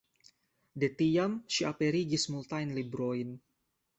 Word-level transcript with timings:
De 0.83 0.87
tiam 1.01 1.35
ŝi 1.57 1.67
aperigis 1.69 2.25
multajn 2.37 2.75
librojn. 2.81 3.37